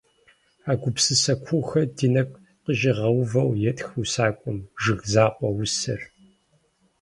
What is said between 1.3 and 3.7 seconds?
куухэр ди нэгу къыщӀигъэувэу